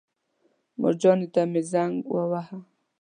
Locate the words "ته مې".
1.33-1.61